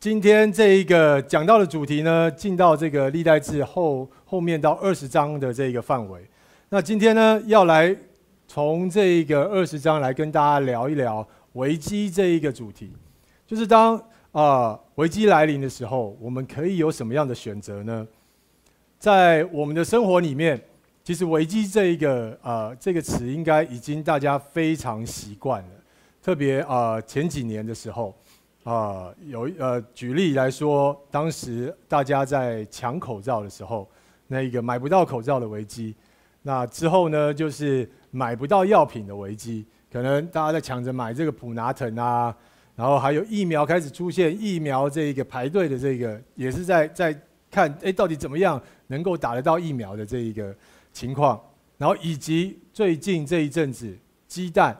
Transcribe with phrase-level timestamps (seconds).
[0.00, 6.22] 今天这一个讲到的主题呢，进到这个历代志后后面到二十章的这个范围。
[6.70, 7.94] 那今天呢，要来
[8.48, 12.90] 从这一个二十章来跟大家聊一聊危机这一个主题，
[13.46, 14.02] 就是当
[14.32, 18.08] 啊、危机来临的时候，我们可以有什么样的选择呢？
[18.98, 20.58] 在我们的生活里面，
[21.04, 25.68] 其实危机这一个呃这个词应该已经大家非常习惯了，
[26.22, 28.16] 特别啊、前几年的时候。
[28.62, 33.88] 啊、有呃，举例来说，当时大家在抢口罩的时候，
[34.26, 35.94] 那一个买不到口罩的危机，
[36.42, 42.36] 那之后呢，就是买不到药品的危机，可能大家在抢着买这个普拿疼啊，
[42.76, 47.18] 然后还有疫苗开始出现，疫苗这一个排队的这个也是在在
[47.50, 50.54] 看，哎，到底怎么样能够打得到疫苗的这一个
[50.92, 51.40] 情况，
[51.78, 53.96] 然后以及最近这一阵子
[54.28, 54.78] 鸡蛋，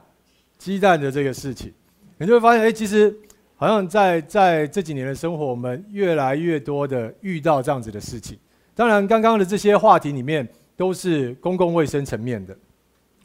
[0.58, 1.72] 鸡蛋的这个事情，
[2.18, 3.18] 你就会发现，哎，其实。
[3.60, 8.38] 好像在在这几年的生活，我们越来越多的遇到这样子的事情。
[8.74, 10.48] 当然，刚刚的这些话题里面
[10.78, 12.56] 都是公共卫生层面的。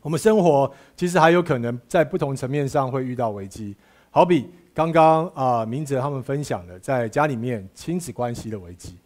[0.02, 3.74] 我们生活其实还有可能在不同层面上会遇到危机，
[4.12, 8.98] 好比刚刚啊明哲他们分享的，在家里面亲子关系的危机、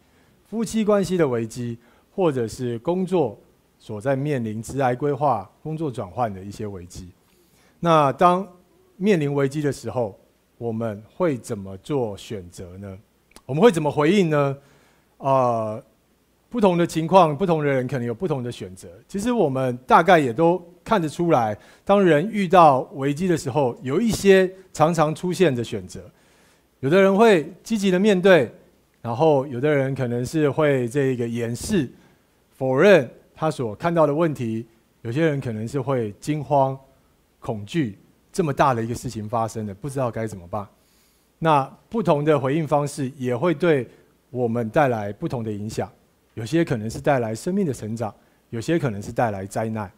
[0.48, 1.78] 夫妻关系的危机，
[2.12, 3.38] 或者是工作
[3.78, 7.12] 所在面临职涯规划、工作转换的一些危机。
[7.78, 8.44] 那当
[8.96, 10.18] 面临危机的时候，
[10.60, 12.98] 我们会怎么做选择呢？
[13.46, 14.54] 我们会怎么回应呢？
[15.16, 15.84] 啊、呃，
[16.50, 18.86] 不同的情况，不同的人可能有不同的选择。
[19.08, 26.02] 其实我们大概也都看得出来，当人遇到危机的时候，有一些常常出现的选择。
[26.80, 28.52] 有的人会积极的面对，
[29.00, 31.90] 然后有的人可能是会这个掩饰、
[32.50, 34.66] 否认他所看到的问题。
[35.00, 36.78] 有些人可能是会惊慌、
[37.38, 37.98] 恐惧。
[38.40, 40.66] 这么大的一个事情发生了，不知道该怎么办。
[41.38, 43.86] 那不同的回应方式也会对
[44.30, 45.86] 我们带来不同的影响。
[46.32, 48.14] 有些可能是带来生命的成长，
[48.48, 49.92] 有些可能是带来灾难。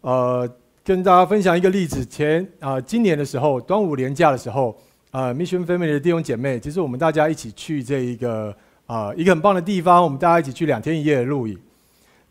[0.00, 0.50] 呃，
[0.82, 4.74] 跟大家分享一个例子：前啊、今年的时候，端午连假的时候，
[5.10, 11.60] 呃，Mission Family 的弟兄姐妹，其实我们大家一起去这一个啊、一个很棒的地方，我们大家一起去两天一夜的露营。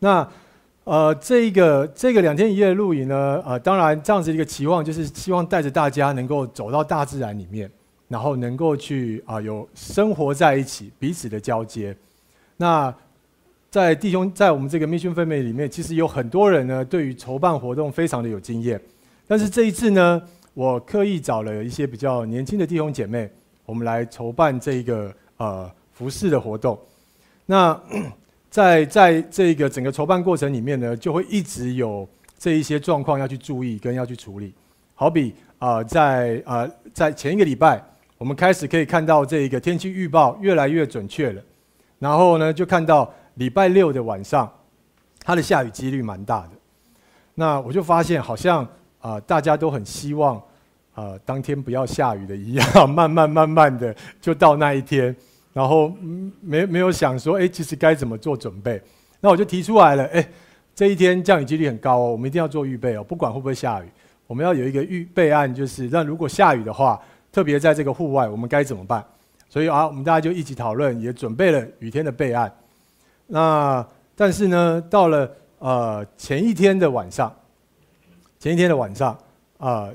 [0.00, 0.28] 那
[0.90, 7.70] 呃，这个这个两天一夜的露营呢，呃，当然这样子一个期望就是希望带着大家能够走到大自然里面，
[8.08, 11.96] 然后能够去啊、有生活在一起，彼此的交接。
[12.56, 12.92] 那
[13.70, 18.80] 在弟兄在我们这个 Mission Family 里面，其实有很多人呢，对于筹办活动非常的有经验。
[19.28, 20.20] 但是这一次呢，
[20.54, 23.30] 我刻意找了一些比较年轻的弟兄姐妹，
[23.64, 26.76] 我们来筹办这个呃服事的活动。
[27.46, 27.80] 那。
[28.50, 32.06] 在在这个整个筹办过程里面呢，就会一直有
[32.36, 34.52] 这一些状况要去注意跟要去处理。
[34.94, 37.82] 好比啊、在啊、在前一个礼拜，
[38.18, 41.42] 我们开始可以看到这个天气预报越来越准确了。
[41.98, 44.50] 然后呢，就看到礼拜六的晚上，
[45.20, 46.50] 它的下雨几率蛮大的。
[47.34, 48.66] 那我就发现好像
[49.00, 50.42] 啊、大家都很希望
[50.92, 55.14] 啊、当天不要下雨的一样，慢慢慢慢的就到那一天。
[55.52, 55.92] 然后
[56.40, 58.80] 没没有想说，哎，其实该怎么做准备？
[59.20, 60.26] 那我就提出来了，哎，
[60.74, 63.88] 这一天降雨几率很高哦，我们一定要做预备哦，不管会不会下雨，
[64.26, 67.00] 我们要有一个预备案，就是那如果下雨的话，
[67.32, 69.04] 特别在这个户外，我们该怎么办？
[69.48, 72.52] 所以啊，我们大家就一起讨论，也准备了雨天的备案。
[73.26, 73.84] 那
[74.14, 77.34] 但是呢，到了呃前一天的晚上，
[78.38, 79.12] 前一天的晚上
[79.58, 79.94] 啊，呃，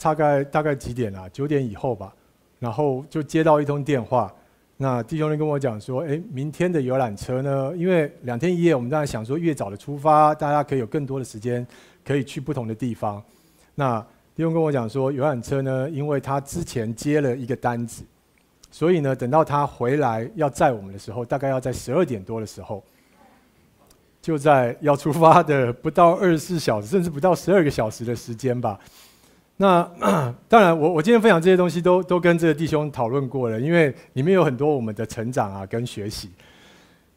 [0.00, 1.28] 大概大概几点啊？
[1.32, 2.12] 九点以后吧，
[2.58, 4.32] 然后就接到一通电话。
[4.78, 7.72] 那弟兄们跟我讲说，诶，明天的游览车呢？
[7.74, 11.66] 因为两天一夜，我们当然想说越早的出发，大家可以有更多的时间
[12.04, 13.22] 可以去不同的地方。
[13.74, 13.98] 那
[14.34, 18.02] 弟兄跟我讲说，游览车呢，因为他之前接了一个单子，
[18.70, 22.84] 所以呢，等到他回来要载我们的时候，大概要在十二点多的时候，
[24.20, 28.78] 就在要出发的不到二十四小时，甚至不到十二个小时的时间吧。
[29.58, 29.82] 那
[30.48, 36.30] 当然我，我今天分享这些东西都都跟这个弟兄讨论过了，因为里面有很多我们的成长啊跟学习。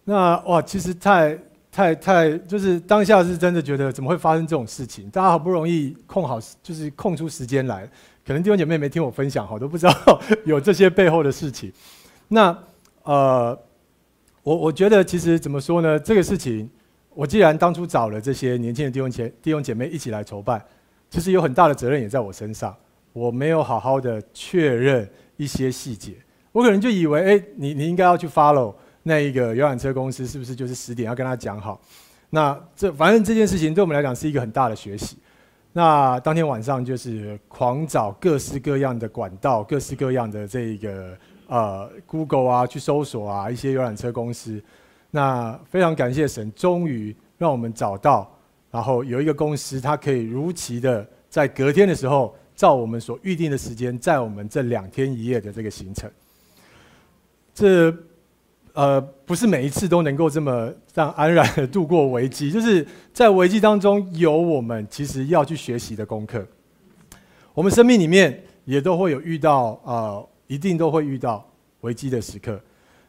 [0.06, 1.38] 那哇，其实太
[1.71, 5.09] 太太，就是当下是真的觉得怎么会发生这种事情？
[5.09, 7.86] 大家好不容易空好，就是空出时间来，
[8.25, 9.94] 可能弟兄姐妹没听我分享，好都不知道
[10.45, 11.71] 有这些背后的事情。
[12.30, 12.57] 那
[13.03, 13.57] 呃，
[14.44, 16.00] 我我觉得其实怎么说呢？
[16.00, 16.69] 这个事情，
[17.13, 20.63] 我既然当初找了这些年轻的弟兄姐弟兄姐妹一起来筹办。
[21.09, 22.75] 其实有很大的责任也在我身上，
[23.13, 26.13] 我没有好好的确认一些细节，
[26.51, 28.73] 我可能就以为，哎，你你应该要去 follow
[29.03, 31.79] 那一个游览车公司，是不是就是十点要跟他讲好？
[32.29, 35.17] 那这反正这件事情对我们来讲是一个很大的学习。
[35.73, 41.17] 那当天晚上就是狂找各式各样的管道，各式各样的这个
[41.47, 44.62] 呃 Google 啊去搜索啊一些游览车公司。
[45.12, 48.31] 那非常感谢神，终于让我们找到，
[48.71, 56.10] 然后有一个公司，它可以如期的在隔天的时候，照我们所预定的时间，在我们这两天一夜的这个行程。
[57.54, 57.94] 这
[58.74, 66.45] 呃不是每一次都能够这么这样安然的度过危机， 就是在危机当中有我们其实要去学习的功课。
[67.54, 71.45] 我们生命里面也都会有遇到呃，一定都会遇到
[71.81, 72.62] 危机的时刻。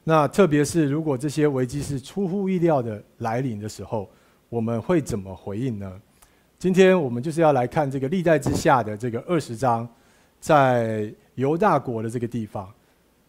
[0.02, 4.10] 那特别是如果这些危机是出乎意料的来临的时候，
[4.50, 5.90] 我们会怎么回应呢？
[6.58, 9.88] 今天我们就是要来看这个历代之下的这个二十章，
[10.40, 12.68] 在犹大国的这个地方，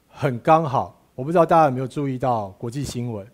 [0.08, 1.00] 很刚好。
[1.14, 3.26] 我不知道大家有没有注意到国际新闻？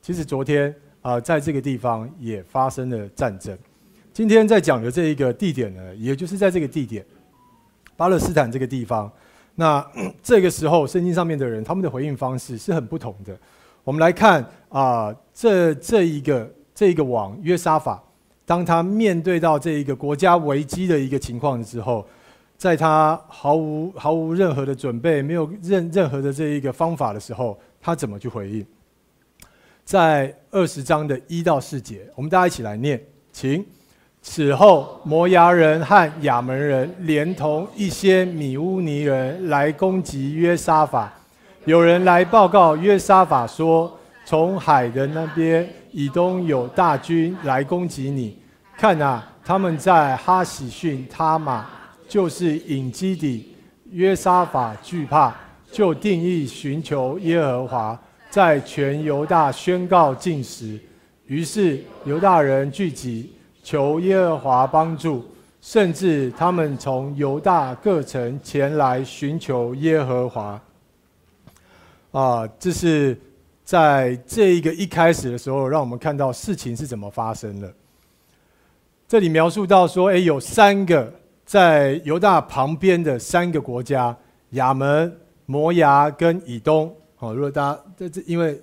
[0.00, 0.72] 其实昨天
[1.02, 3.56] 啊、在这个地方也发生了战争。
[4.12, 7.04] 今天在讲的这一个地点呢，也就是在这个地点，
[7.96, 9.10] 巴勒斯坦这个地方。
[9.56, 9.84] 那
[10.22, 13.36] 这个时候，圣经上面的人，他们的回应方式是很不同的。
[13.82, 16.48] 我们来看啊、这这一个
[16.78, 18.00] 这个王约沙法，
[18.46, 22.06] 当他面对到这一个国家危机的一个情况之后，
[22.56, 28.64] 在他毫无毫无任何的准备，没有任任何的这一个方法的时候，他怎么去回应？
[29.84, 33.02] 在二十章的一到四节，我们大家一起来念，
[33.32, 33.66] 请。
[34.22, 41.12] 此后，摩押人和亚扪人连同一些米乌尼人来攻击约沙法。
[41.64, 43.92] 有人来报告约沙法说
[44.24, 48.38] ：“从海的那边，以东有大军来攻击你。
[48.76, 51.66] 看啊，他们在哈喜逊他玛，
[52.08, 53.54] 就是隐基底。”
[53.90, 55.34] 约沙法惧怕，
[55.72, 57.98] 就定义寻求耶和华，
[58.28, 60.78] 在全犹大宣告禁食。
[61.26, 63.32] 于是犹大人聚集。
[63.60, 65.22] 求耶和华帮助，
[65.60, 70.58] 甚至他们从犹大各城前来寻求耶和华。
[72.12, 73.18] 啊，这是
[73.68, 77.70] 在这一个一开始的时候，让我们看到事情是怎么发生的。
[79.06, 81.12] 这里描述到说，哎，有三个
[81.44, 84.16] 在犹大旁边的三个国家：
[84.52, 86.90] 亚门、摩押跟以东。
[87.16, 88.58] 好，如果大家在这，因为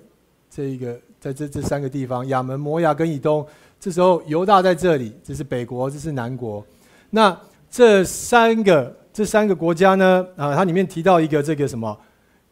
[0.49, 3.45] 这一个在这这三个地方，亚门、摩押跟以东。
[3.79, 6.65] 这时候犹大在这里，这是北国，这是南国。
[7.11, 10.25] 那这三个这三个国家呢？
[10.35, 11.95] 啊，它里面提到一个这个什么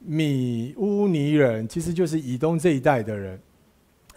[0.06, 3.40] 米乌尼人，其实就是以东这一带的人。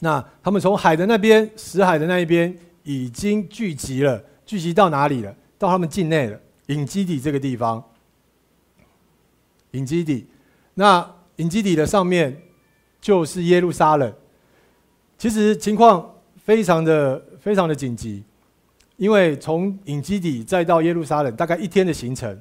[0.00, 5.34] 那他们从海的那边，死海的那一边已经聚集了，聚集到哪里了？
[5.58, 7.82] 到他们境内了，隐基底这个地方。
[9.72, 10.26] 隐基底，
[10.74, 12.42] 那隐基底的上面
[13.00, 14.12] 就是耶路撒冷。
[15.16, 16.12] 其实情况。
[16.46, 18.22] 非常的非常的紧急，
[18.98, 22.40] 因为从隐基底再到耶路撒冷，大概一天的行程，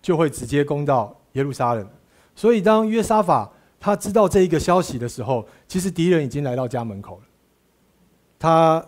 [0.00, 1.86] 就会直接攻到耶路撒冷。
[2.34, 7.22] 所以当约沙法他知道这一个消息的时候，其实敌人已经来到家门口了。
[8.38, 8.84] 他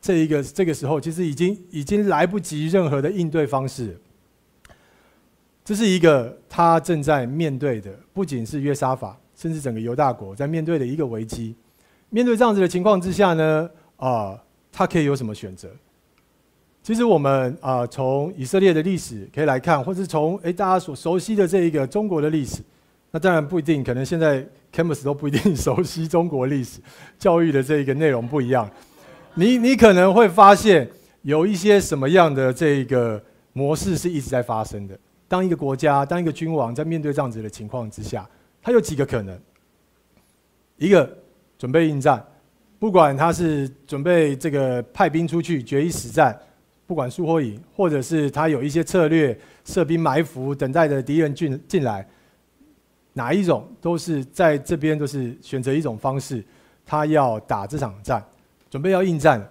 [0.00, 3.98] 这一个这个时候，其实已经已经来不及任何的应对方式。
[5.64, 11.54] 这是一个他正在面对的，不仅是约沙法，甚至整个犹大国在面对的一个危机。
[12.08, 14.42] 面对这样子的情况之下呢，啊，
[14.72, 15.70] 他可以有什么选择？
[16.82, 22.62] 其实我们啊，从以色列的历史可以来看，或是从诶大家所熟悉的这一个中国的历史，
[23.10, 26.80] 那当然不一定，可能现在 Campus 都不一定熟悉中国历史，
[27.18, 28.70] 教育的这一个内容不一样。
[29.34, 30.88] 你你可能会发现
[31.22, 34.98] 有一些什么样的这个模式是一直在发生的。
[35.28, 38.28] 当一个国家，当一个君王在面对这样子的情况之下，
[38.62, 39.38] 他有几个可能：
[40.76, 41.18] 一个
[41.58, 42.24] 准备应战。
[42.78, 46.36] 不管他是准备这个派兵出去决一死战，
[46.86, 52.08] 不管输或赢，或者是他有一些策略设兵埋伏，等待着敌人进进来，
[53.12, 56.44] 哪一种都是在这边都是选择一种方式，
[56.86, 58.24] 他要打这场战，
[58.70, 59.46] 准备要应战。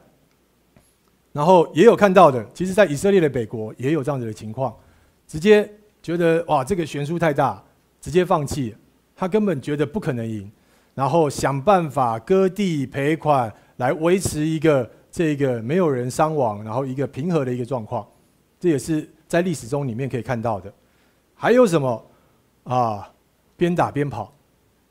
[1.32, 4.76] 然后也有看到的，其实在以色列的北国也有这样子的情况，
[5.28, 5.70] 直接
[6.02, 7.64] 觉得哇这个悬殊太大，
[8.02, 8.76] 直接放弃，
[9.16, 10.52] 他根本觉得不可能赢。
[10.96, 18.06] 然后想办法割地赔款来维持一个这个没有人伤亡，然后一个平和的一个状况，
[18.60, 20.74] 这也是在历史中里面可以看到的。
[21.36, 22.06] 还有什么
[22.64, 23.10] 啊？
[23.60, 24.34] 边打边跑，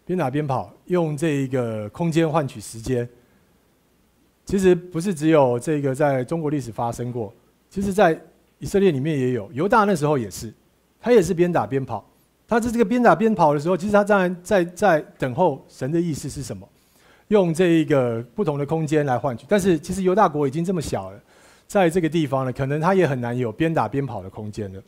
[0.05, 3.09] 边打边跑，用这一个空间换取时间。
[4.45, 7.33] 其实不是只有这个在中国历史发生过，
[7.71, 8.21] 其实在
[8.59, 10.53] 以色列里面也有，犹大那时候也是，
[11.01, 12.05] 他也是边打边跑。
[12.47, 16.69] 他在这个边打边跑的时候，其实他当然在在等候神的意思是什么，
[17.29, 19.47] 用这一个不同的空间来换取。
[19.49, 21.21] 但是其实犹大国已经这么小了，
[21.67, 24.83] 在这个地方呢，可能他也很难有边打边跑的空间了。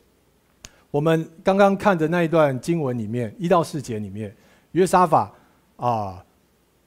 [0.91, 4.35] 我们刚刚看的那一段经文里面，一到四节里面，
[4.73, 5.33] 约沙法
[5.77, 6.23] 啊，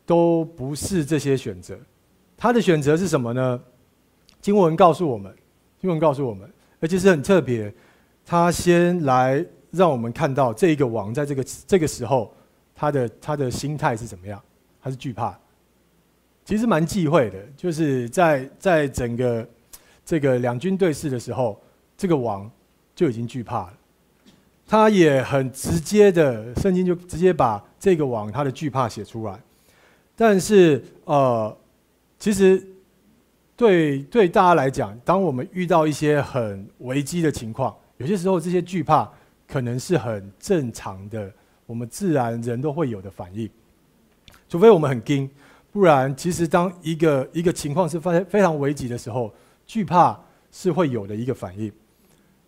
[0.04, 1.76] 都不是这些选择。
[2.36, 3.60] 他的选择是什么呢？
[4.42, 5.34] 经文告诉我们，
[5.80, 6.48] 经文告诉我们，
[6.80, 7.72] 而且是很特别。
[8.26, 12.34] 他先来让我们看到这一个王在这个这个时候，
[12.74, 14.42] 他的他的心态是怎么样？
[14.82, 15.38] 他是惧怕，
[16.44, 17.38] 其实蛮忌讳的。
[17.56, 19.48] 就是在在整个
[20.04, 21.58] 这个两军对视的时候，
[21.96, 22.50] 这个王
[22.94, 23.74] 就已经惧怕了。
[24.66, 29.38] 他也很直接的，圣经就直接把这个王他的惧怕写出来。
[30.16, 31.54] 但是呃，
[32.18, 32.66] 其实
[33.56, 39.08] 对对大家来讲，当我们遇到一些很危机的情况，有些时候这些惧怕
[39.46, 41.30] 可能是很正常的，
[41.66, 43.48] 我们自然人都会有的反应。
[44.48, 45.28] 除非我们很惊，
[45.70, 49.32] 不然其实当一个一个情况是非非常危急的时候，
[49.66, 50.18] 惧怕
[50.50, 51.70] 是会有的一个反应。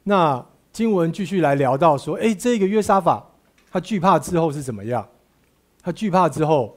[0.03, 0.45] 那。
[0.77, 3.27] 经文继续来聊到说，哎，这个约沙法，
[3.71, 5.09] 他惧怕之后是怎么样？
[5.83, 6.77] 他惧怕之后，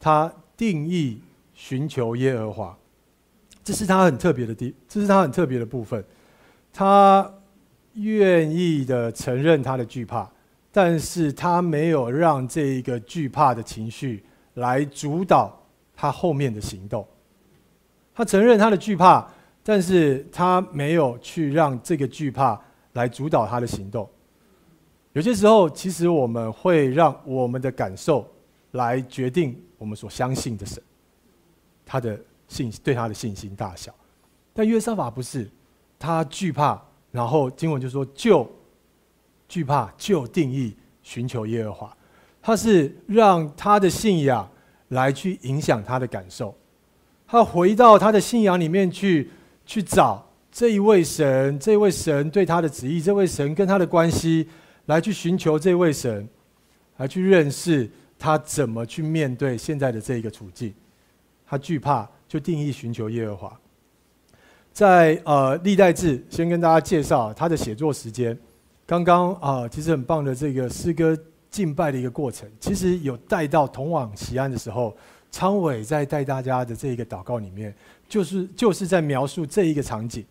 [0.00, 1.20] 他定义
[1.52, 2.78] 寻求耶和华，
[3.62, 6.02] 这是他很特别的地，这是他很特别的部分。
[6.72, 7.30] 他
[7.92, 10.26] 愿意的承认他的惧怕，
[10.72, 14.24] 但是他没有让这一个惧怕的情绪
[14.54, 15.54] 来主导
[15.94, 17.06] 他后面的行动。
[18.14, 19.28] 他承认他的惧怕，
[19.62, 22.58] 但是他没有去让这个惧怕。
[22.94, 24.08] 来主导他的行动。
[25.12, 28.28] 有些时候，其实我们会让我们的感受
[28.72, 30.82] 来决定我们所相信的神，
[31.86, 33.94] 他的信对他的信心大小。
[34.52, 35.48] 但约沙法不是，
[35.98, 36.82] 他惧怕，
[37.12, 38.50] 然后经文就说就
[39.48, 41.96] 惧怕，就定义寻求耶和华。
[42.42, 44.48] 他是让他的信仰
[44.88, 46.52] 来去影响他的感受，
[47.26, 49.30] 他回到他的信仰里面去
[49.64, 50.26] 去找。
[50.54, 54.48] 这一位神，这位神对他的旨意，这位神跟他的关系，
[54.86, 56.28] 来去寻求这位神，
[56.98, 60.72] 来去认识他怎么去面对现在的这一个处境。
[61.44, 63.60] 他惧怕，就定义寻求耶和华。
[64.72, 68.38] 在呃历代志，先跟大家介绍他的写作时间。
[68.86, 71.18] 刚刚啊，其实很棒的这个诗歌
[71.50, 74.96] 敬拜的一个过程，其实有带到通往锡安的时候，
[75.32, 77.74] 昌伟在带大家的这一个祷告里面，
[78.08, 80.24] 就是就是在描述这一个场景。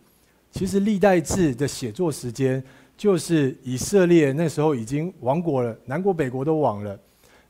[0.54, 2.62] 其实历代志的写作时间，
[2.96, 6.96] 就是以色列那时候已经亡国了，南国北国都亡了，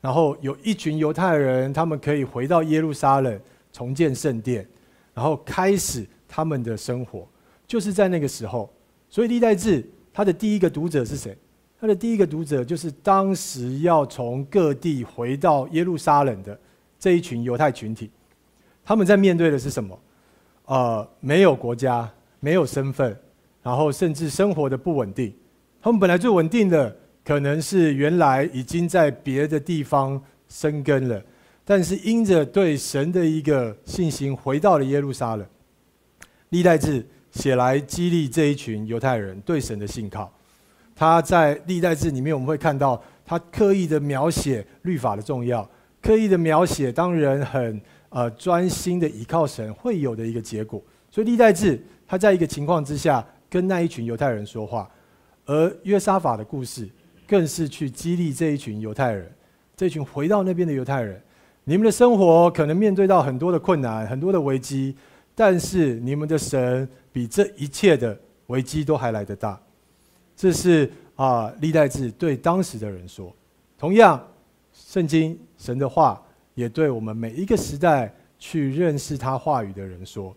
[0.01, 3.39] 然后有一群犹太人，他们可以回到耶路撒冷
[3.71, 4.67] 重建圣殿，
[5.13, 7.29] 然后开始他们的生活，
[7.67, 8.73] 就是在那个时候。
[9.11, 11.37] 所以历代志他的第一个读者是谁？
[11.79, 16.59] 他的第一个读者就是当时要从各地回到耶路撒冷的
[16.99, 18.11] 这一群犹太群体，
[18.83, 20.01] 他们在面对的是什么？
[20.65, 22.11] 呃，没有国家。
[22.45, 23.17] 没有身份，
[23.63, 25.33] 然后甚至生活的不稳定。
[25.81, 31.25] 他们本来最稳定的，可能是原来已经在别的地方生根了，
[31.65, 35.47] 但是因着对神的一个信心，回到了耶路撒冷。
[36.51, 40.31] 历代志写来激励这一群犹太人对神的信靠。
[40.95, 45.67] 他在历代志里面，我们会看到他刻意的描写律法的重要，
[46.03, 50.83] 刻意的描写当人很呃专心的倚靠神会有的一个结果。
[51.11, 51.83] 所以历代志。
[52.15, 54.89] 他在一个情况之下跟那一群犹太人说话，
[55.47, 56.89] 而约沙法的故事
[57.27, 59.29] 更是去激励这一群犹太人，
[59.77, 61.21] 这群回到那边的犹太人，
[61.65, 64.95] 你们的生活可能面对到很多的困难、很多的危机，
[65.35, 68.17] 但是你们的神比这一切的
[68.47, 69.61] 危机都还来得大。
[70.37, 73.35] 这是啊，历代志对当时的人说。
[73.77, 74.25] 同样，
[74.73, 76.23] 圣经神的话
[76.55, 80.33] 也对我们每一个时代去认识他话语的人说，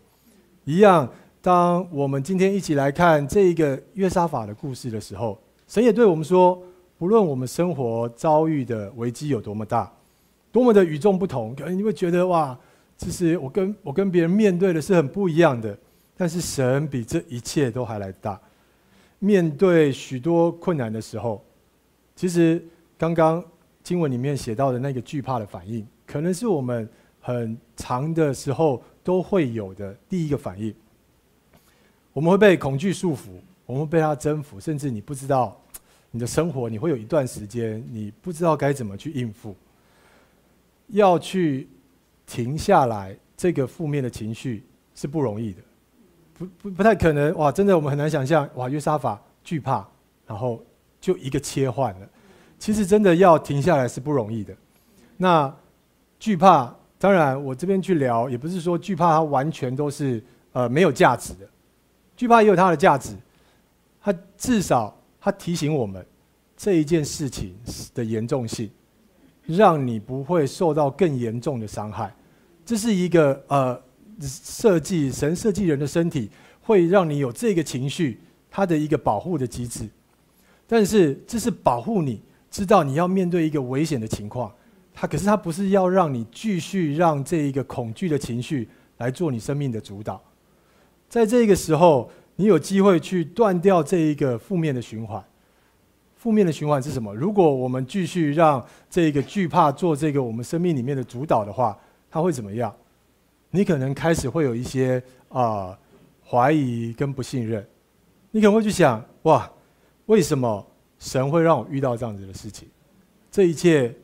[0.64, 1.08] 一样。
[1.48, 6.62] 当我们今天一起来看这一个约沙法的故事的时候，神也对我们说：
[6.98, 9.90] 不论我们生活遭遇的危机有多么大，
[10.52, 12.54] 多么的与众不同，可能你会觉得哇，
[12.98, 15.74] 其实我跟我跟别人面对的是很不一样的。
[16.18, 18.38] 但是神比这一切都还来大。
[19.18, 21.42] 面对许多困难的时候，
[22.14, 22.62] 其实
[22.98, 23.42] 刚刚
[23.82, 26.86] 经文里面写到的那个惧怕的反应，可能是我们
[27.22, 30.74] 很长的时候都会有的第一个反应。
[32.18, 33.28] 我们会被恐惧束缚，
[33.64, 35.56] 我们会被它征服，甚至你不知道
[36.10, 39.54] 你的生活，你会有一段时间你不知道该怎么去应付。
[40.88, 41.68] 要去
[42.26, 45.62] 停下来，这个负面的情绪是不容易的，
[46.36, 47.32] 不不不太可能。
[47.36, 49.86] 哇，真的我们很难想象，哇，约沙法惧怕，
[50.26, 50.60] 然后
[51.00, 52.08] 就一个切换了。
[52.58, 54.52] 其实真的要停下来是不容易的。
[55.16, 55.56] 那
[56.18, 60.20] 惧怕，当然我这边去聊，也不是说惧怕它完全都是
[60.50, 61.48] 呃没有价值的。
[62.18, 63.14] 惧怕也有它的价值，
[64.02, 66.04] 它至少它提醒我们
[66.56, 67.54] 这一件事情
[67.94, 68.68] 的严重性，
[69.46, 72.12] 让你不会受到更严重的伤害。
[72.66, 73.80] 这是一个呃
[74.20, 76.28] 设计，神设计人的身体，
[76.60, 78.18] 会让你有这个情绪，
[78.50, 79.88] 它的一个保护的机制。
[80.66, 82.20] 但是这是保护你，
[82.50, 84.52] 知道你要面对一个危险的情况。
[84.92, 90.20] 它可是它不是要让你继续让这一个恐惧的情绪来做你生命的主导。
[91.08, 95.22] 在这个时候，你有机会去断掉这一个负面的循环。
[96.16, 97.14] 负面的循环是什么？
[97.14, 101.78] 如果我们继续让这个惧怕做这个我们生命里面的主导的话，
[102.10, 102.74] 它会怎么样？
[103.50, 105.78] 你可能开始会有一些啊、
[106.28, 107.66] 怀疑跟不信任。
[108.30, 109.50] 你可能会去想：哇，
[110.06, 110.66] 为什么
[110.98, 112.68] 神会让我遇到这样子的事情？
[113.30, 113.94] 这一切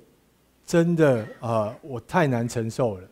[0.64, 3.08] 真的啊、我太难承受了。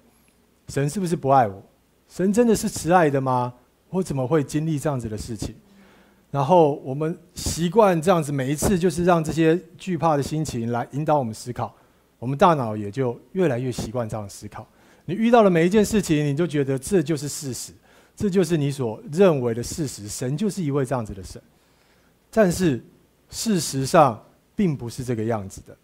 [0.69, 1.63] 神是不是不爱我？
[2.09, 3.53] 神真的是慈爱的吗？
[3.93, 5.55] 我怎么会经历这样子的事情？
[6.31, 11.75] 然后我们习惯这样子，每一次就是让这些惧怕的心情来引导我们思考，
[12.19, 14.67] 我们大脑也就越来越习惯这样思考。
[15.05, 17.75] 你遇到了每一件事情，你就觉得这就是事实，
[18.17, 20.09] 这就是你所认为的事实。
[20.09, 21.39] 神就是一位这样子的神，
[22.31, 22.83] 但是
[23.29, 24.19] 事实上
[24.57, 25.77] 并不是这个样子的。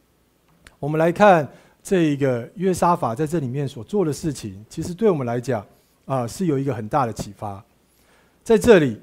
[0.79, 1.47] 我们来看
[1.83, 5.63] 这一个约沙法在这里面所做的事情，其实对我们来讲
[6.07, 7.63] 啊，是有一个很大的启发。
[8.49, 8.99] 在这里，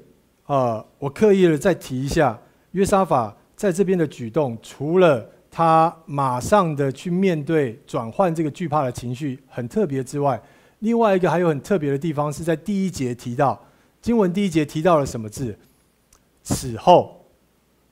[0.46, 2.36] 呃，我刻意的再提一下
[2.72, 10.42] 约沙法在这边的举动，除了他马上的去面对转换这个惧怕的情绪很特别之外，
[10.80, 13.64] 另外一个还有很特别的地方是在第一节提到
[14.02, 15.56] 经文第一节提到了什么字？
[16.42, 17.24] 此后，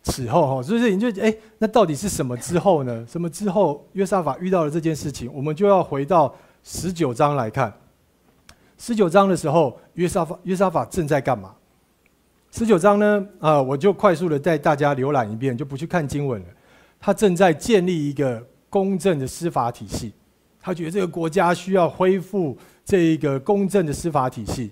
[0.02, 3.06] 此后哈，所以你就哎，那到底是什么之后呢？
[3.08, 5.32] 什么之后约沙法遇到了这件事情？
[5.32, 6.34] 我们就要回到
[6.64, 7.72] 十九章来看。
[8.76, 11.54] 十九章的时候，约沙法约沙法正在干嘛？
[12.50, 13.26] 十九章呢？
[13.38, 16.46] 啊、呃，我就快速的带大家浏览一遍，就不去看经文了。
[17.00, 20.12] 他正在建立一个公正的司法体系，
[20.60, 24.70] 他觉得这个国家需要恢复这一个公正的司法体系。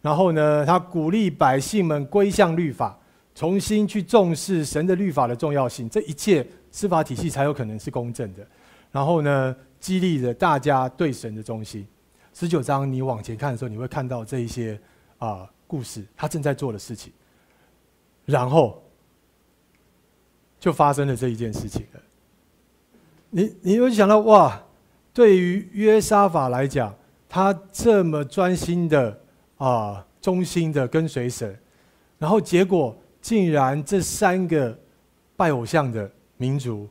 [0.00, 2.98] 然后呢，他鼓励百姓们归向律法，
[3.34, 5.88] 重新去重视神的律法的重要性。
[5.88, 8.46] 这一切司法体系才有可能是公正的。
[8.90, 11.86] 然后呢，激励着大家对神的忠心。
[12.40, 14.78] 十九章，你往前看的时候，你会看到这一些
[15.18, 17.12] 啊、故事，他正在做的事情，
[18.24, 18.80] 然后
[20.60, 22.00] 就发生了这一件事情了。
[23.30, 24.62] 你你会想到哇，
[25.12, 26.94] 对于约沙法来讲，
[27.28, 29.20] 他这么专心的
[29.56, 31.58] 啊、忠心的跟随神，
[32.18, 34.78] 然后结果竟然这三个
[35.36, 36.88] 拜偶像的民族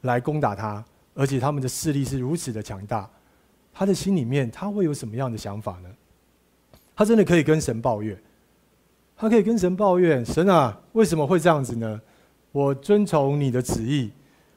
[0.00, 0.82] 来攻打他，
[1.12, 3.10] 而且他们的势力是如此的强大。
[3.72, 5.88] 他的心里面，他会有什么样的想法呢？
[6.94, 8.16] 他真的可以跟神抱怨，
[9.16, 12.00] 他可以跟神抱怨：神啊，为什么会这样子呢？
[12.52, 14.10] 我遵从你的旨意，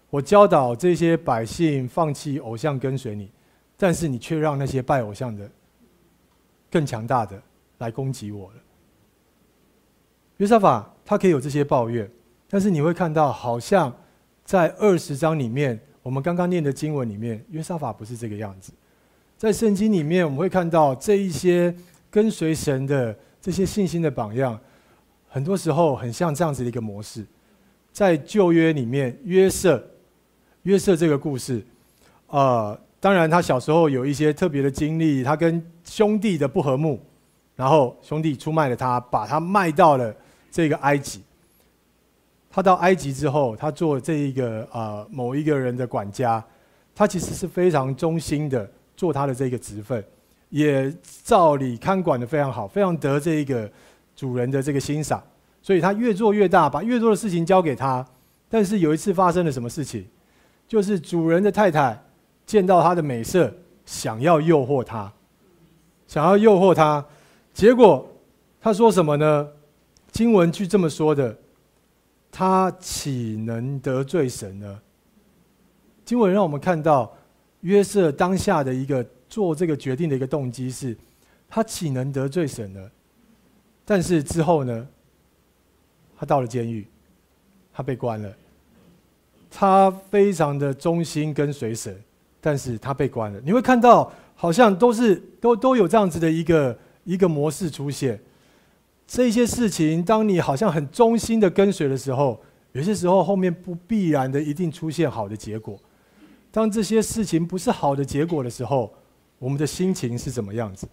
[0.09, 3.31] 我教导这些百姓放弃偶像跟随你，
[3.77, 5.49] 但是你却让那些拜偶像的
[6.69, 7.41] 更强大的
[7.77, 8.55] 来攻击我了。
[10.37, 12.11] 约沙法他可以有这些抱怨，
[12.49, 13.95] 但是你会看到，好像
[14.43, 18.73] 在二十章里面，我们刚刚念的经文里面，约沙法不是这个样子。
[19.37, 21.73] 在圣经里面，我们会看到这一些
[22.09, 24.57] 跟随神的这些信心的榜样，
[25.27, 27.25] 很多时候很像这样子的一个模式。
[27.91, 29.85] 在旧约里面，约瑟，
[30.63, 31.61] 约瑟这个故事，
[32.27, 36.99] 呃，当然他小时候有一些特别的经历，他跟兄弟的不和睦，
[37.57, 40.15] 然后兄弟出卖了他，把他卖到了
[40.49, 41.21] 这个埃及。
[42.49, 46.41] 他到埃及之后，他做这一个呃某一个人的管家，
[46.95, 48.69] 他其实是非常忠心的。
[48.95, 50.03] 做他的这个职分，
[50.49, 53.69] 也照理看管得非常好，非常得这一个
[54.15, 55.21] 主人的这个欣赏，
[55.61, 58.05] 所以他越做越大，把越多的事情交给他。
[58.47, 60.05] 但是有一次发生了什么事情？
[60.67, 62.01] 就是主人的太太
[62.45, 63.53] 见到他的美色，
[63.85, 65.11] 想要诱惑他，
[66.07, 67.05] 想要诱惑他，
[67.53, 68.07] 结果
[68.61, 69.49] 他说什么呢？
[70.11, 71.37] 经文就这么说的，
[72.31, 74.79] 他岂能得罪神呢？
[76.05, 77.11] 经文让我们看到。
[77.65, 80.95] 约瑟当下的一个做这个决定的一个动机是，
[81.49, 82.91] 他岂能得罪神呢？
[83.83, 84.87] 但是之后呢，
[86.15, 86.85] 他到了监狱，
[87.73, 88.31] 他被关了。
[89.49, 91.99] 他非常的忠心跟随神，
[92.39, 93.41] 但是他被关了。
[93.43, 98.19] 你会看到，好像都是都都有这样子的一个一个模式出现。
[99.07, 102.39] 这些事情，当你好像很忠心的跟随的时候，
[102.73, 105.79] 有些时候后面不必然的一定出现好的结果。
[106.55, 108.93] 当这些事情不是好的结果的时候，
[109.39, 110.87] 我们的心情是怎么样子？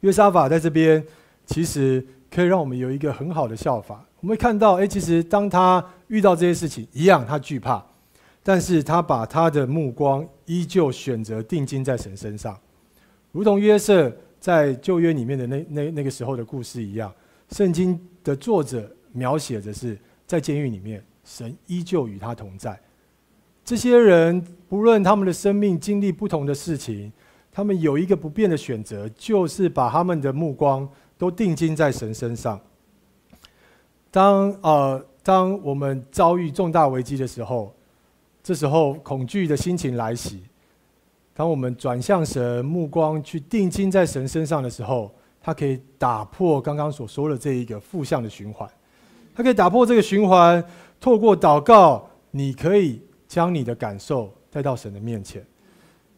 [0.00, 1.04] 约沙法在这边
[1.44, 7.84] 其实可以让我们有一个很好的效法，我们会看到，哎，其实当他遇到这些事情，一样他惧怕，
[8.42, 12.58] 但是他把他的目光依旧选择定睛在神身上，
[13.32, 17.12] 如同约瑟在旧约里面的那那那个时候的故事一样。
[17.50, 22.80] 圣经的作者描写的是在监狱里面，神依旧与他同在。
[23.70, 27.12] 这些人不论他们的生命经历不同的事情，
[27.52, 32.60] 他们有一个不变的选择，就是把他们的目光都定睛在神身上。
[34.10, 37.72] 当呃，当我们遭遇重大危机的时候，
[38.42, 40.42] 这时候恐惧的心情来袭。
[41.32, 48.68] 当我们转向神，目光去定睛在神身上的时候，它可以打破刚刚所说的这一个负向的循环。
[49.32, 50.60] 它可以打破这个循环，
[51.00, 55.40] 透过祷告，你可以将你的感受带到神的面前，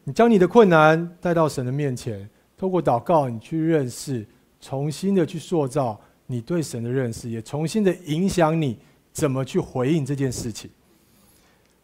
[0.02, 4.26] 你将你的困难带到神的面前，透过祷告，你去认识，
[4.62, 6.00] 重新的去塑造。
[6.26, 8.78] 你对神的认识也重新的影响你
[9.12, 10.70] 怎么去回应这件事情。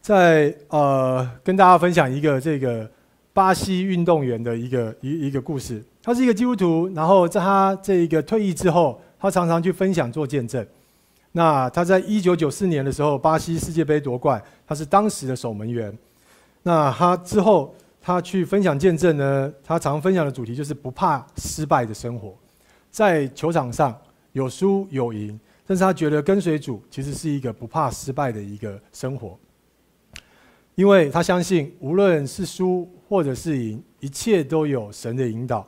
[0.01, 2.91] 在呃，跟大家分享一个这个
[3.35, 5.85] 巴西运动员的一个一一个故事。
[6.03, 10.67] 他是一个基督徒，然后在他这一个退役之后，他常常去分享做见证。
[11.33, 15.97] 那他在一九九四年的时候，巴西世界杯夺冠，他是当时的守门员。
[16.63, 22.35] 那他之后他去分享见证呢，他常分享的主题就是不怕失败的生活，
[22.91, 23.97] 在球场上。
[24.33, 29.37] 有输有赢，但是他觉得跟随主其实是一个不怕失败的一个生活，
[30.77, 35.67] 因为他相信无论是输或者是赢，一切都有神的引导。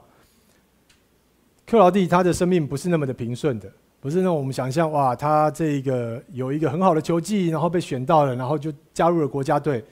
[1.66, 9.84] 克劳蒂他的生命不是那么的平顺的，不是那我们想象哇，他这个有一个很好的球技，然后被选到了，然后就加入了国家队。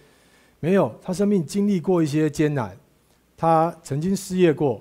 [0.60, 2.76] 没有，他生命经历过一些艰难，
[3.36, 4.80] 他曾经失业过。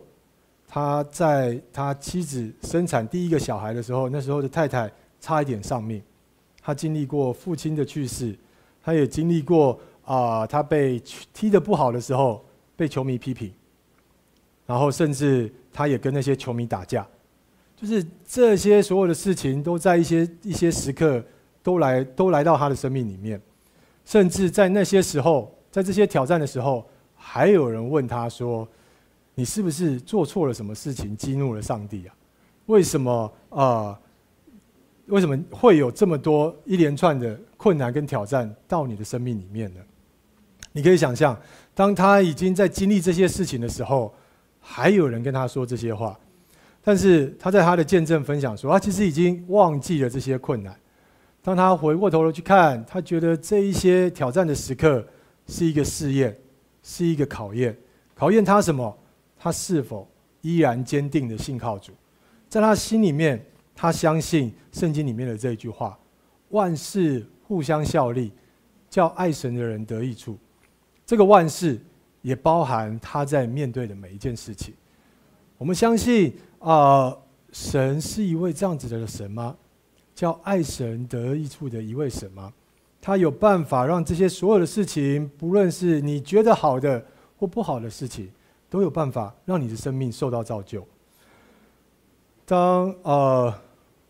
[0.70, 6.02] 他在他妻子生产第一个小孩的时候，那时候的太太差一点丧命。
[6.62, 8.36] 他经历过父亲的去世，
[8.84, 11.02] 他也经历过啊、他被
[11.34, 12.44] 踢得不好的时候
[12.76, 13.52] 被球迷批评，
[14.66, 17.08] 然后甚至他也跟那些球迷打架。
[17.78, 21.24] 就是这些所有的事情都在一些一些时刻
[21.63, 23.42] 都来都来到他的生命里面，
[24.04, 26.86] 甚至在那些时候，在这些挑战的时候，
[27.16, 28.68] 还有人问他说。
[29.40, 32.16] 你是不是做错了什么事情，激怒了上帝啊？
[32.66, 34.00] 为什么啊、
[35.06, 39.80] 为什么会有这么多一连串的困难跟挑战到你的生命里面呢？
[40.72, 41.40] 你可以想象，
[41.76, 44.12] 当他已经在经历这些事情的时候，
[44.60, 46.20] 还有人跟他说这些话，
[46.88, 50.73] 但是他在他的见证分享说，他其实已经忘记了这些困难。
[51.41, 55.06] 当他回过头来去看，他觉得这一些挑战的时刻
[55.47, 56.34] 是一个试验，
[56.82, 57.78] 是一个考验，
[58.15, 58.97] 考验他什么？
[59.38, 61.91] 他是否依然坚定的信靠主？
[62.47, 63.45] 在他心里面，
[63.76, 66.00] 他相信圣经里面的这一句话
[66.52, 68.32] ：“万事互相效力，
[68.89, 70.38] 叫爱神的人得益处。”
[71.06, 71.78] 这个万事
[72.21, 74.73] 也包含他在面对的每一件事情。
[75.58, 76.34] 我们相信
[76.67, 77.17] 啊、
[77.53, 79.56] 神是一位这样子的神吗？
[80.13, 82.51] 叫爱神得益处的一位神吗？
[82.99, 87.06] 他有办法让这些所有的事情，不论是你觉得好的
[87.38, 88.30] 或不好的事情，
[88.69, 90.86] 都有办法让你的生命受到造就。
[92.45, 93.53] 当呃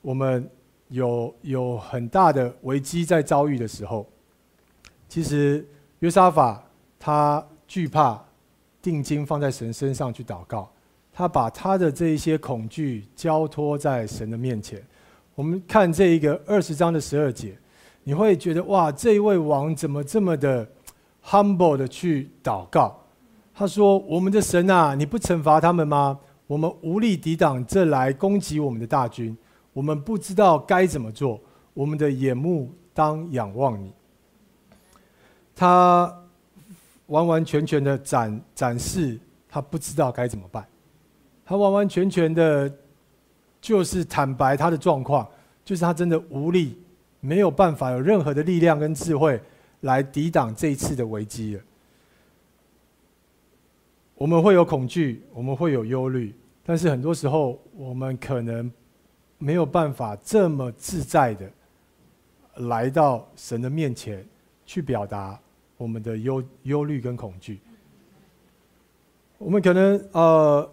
[0.01, 0.49] 我们
[0.87, 4.07] 有有很大的危机在遭遇的时候，
[5.07, 5.63] 其实
[5.99, 6.63] 约沙法
[6.97, 8.19] 他惧怕，
[8.81, 10.71] 定睛放在神身上去祷告，
[11.17, 14.79] 他把他的这一些恐惧交托在神的面前。
[15.33, 17.57] 我们看这一个二十章的十二节，
[18.03, 20.69] 你会觉得哇，这一位王怎么这么的
[21.25, 22.95] humble 的去祷告？
[23.51, 26.19] 他说：“我们的神啊，你不惩罚他们吗？
[26.45, 29.35] 我们无力抵挡这来攻击我们的大军，
[29.73, 31.41] 我们不知道该怎么做。
[31.73, 33.91] 我们的眼目当仰望你。”
[35.57, 36.15] 他
[37.07, 40.63] 完完全全的展展示，他不知道该怎么办。
[41.47, 42.69] 他完完全全的，
[43.61, 45.25] 就是坦白他的状况，
[45.63, 46.77] 就是他真的无力，
[47.21, 49.39] 没有办法有任何的力量跟智慧
[49.79, 51.61] 来抵挡这一次的危机了。
[54.15, 58.69] 我们会有恐惧，我们会有忧虑，但是很多时候我们可能
[59.37, 61.49] 没有办法这么自在的
[62.55, 64.25] 来到神的面前
[64.65, 65.39] 去表达
[65.77, 67.61] 我们的忧忧虑跟恐惧。
[69.37, 70.69] 我们可能呃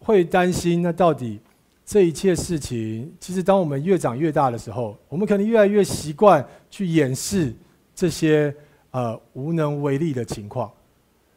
[0.00, 1.38] 会担心，那到底
[1.84, 7.54] 这一切事情，其实当我们越长越大的时候，我们可能越来越习惯去掩饰
[7.94, 8.54] 这些
[8.90, 10.70] 呃无能为力的情况。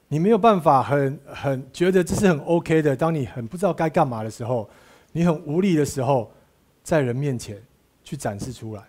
[0.08, 2.96] 你没有办法很很觉得这是很 OK 的。
[2.96, 4.70] 当你很不知道该干嘛的时候，
[5.12, 6.32] 你很无力的时候，
[6.84, 7.60] 在人面前，
[8.04, 8.84] 去展示出来，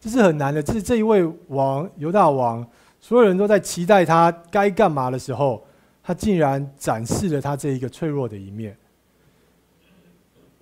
[0.00, 0.62] 这是很难的。
[0.62, 2.64] 这是这一位王犹大王，
[3.00, 5.66] 所有人都在期待他该干嘛的时候，
[6.00, 8.76] 他竟然展示了他这一个脆弱的一面。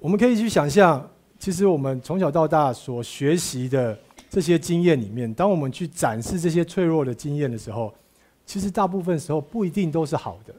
[0.00, 1.08] 我们可以去想象，
[1.38, 3.96] 其实我们从小到大所学习的
[4.30, 7.94] 这些经验里面，当我们去展示这些脆弱的经验的时候，
[8.46, 10.54] 其实大部分时候不一定都是好的。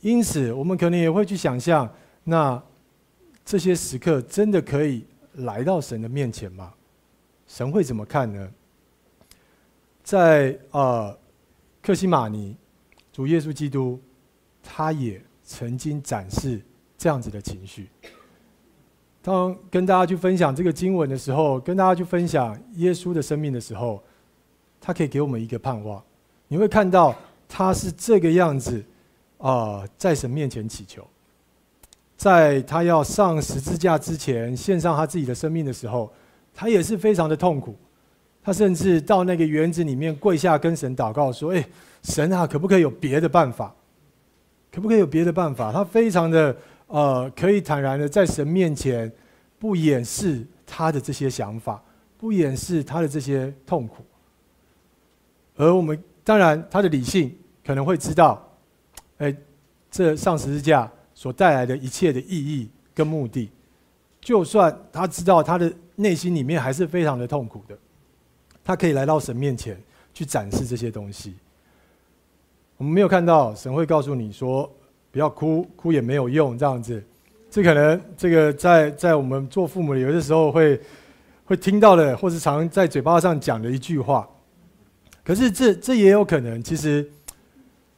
[0.00, 2.62] 因此，我们可能也会去想象，那
[3.44, 6.72] 这些时刻真的可以来到神的面前吗？
[7.48, 8.48] 神会怎么看呢？
[10.04, 11.18] 在呃，
[11.82, 12.54] 克西马尼，
[13.12, 14.00] 主耶稣基督，
[14.62, 16.60] 他也曾经展示
[16.98, 17.88] 这样子的情绪。
[19.20, 24.02] 当跟大家去分享这个经文的时候，跟大家去分享耶稣的生命的时候，
[24.80, 26.02] 他可以给我们一个盼望。
[26.46, 27.14] 你会看到
[27.48, 28.82] 他是这个样子
[29.36, 31.06] 啊，在神面前祈求，
[32.16, 36.10] 在他要上十字架之前献上他自己的生命的时候，
[36.54, 37.76] 他也是非常的痛苦。
[38.42, 41.68] 他甚至到那个园子里面跪下跟神祷告说：“哎，
[42.02, 43.74] 神啊，可不可以有别的办法？
[44.72, 46.56] 可不可以有别的办法？”他非常的。
[46.88, 49.12] 呃，可以坦然的在神面前，
[49.58, 51.82] 不掩饰他的这些想法，
[52.16, 54.02] 不掩饰他的这些痛苦。
[55.54, 58.42] 而我们当然，他的理性可能会知道，
[59.18, 59.36] 哎，
[59.90, 63.50] 这上十字架所带来的一切的意义跟目的，
[64.18, 67.76] 就算他知道他的内心里面还是非常的痛苦的，
[68.64, 69.78] 他可以来到神面前
[70.14, 71.34] 去展示这些东西。
[72.78, 74.72] 我们没有看到神会告诉你说。
[75.18, 77.02] 不要哭，哭也没有用，这样子，
[77.50, 80.80] 这可能这个在在我们做父母的有的时候会
[81.44, 84.28] 会听到的，或是常在嘴巴上讲的一句话。
[85.24, 87.10] 可是这这也有可能，其实